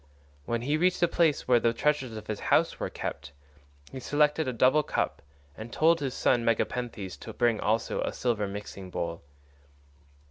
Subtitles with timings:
[0.45, 3.33] When he reached the place where the treasures of his house were kept,
[3.91, 5.21] he selected a double cup,
[5.55, 9.21] and told his son Megapenthes to bring also a silver mixing bowl.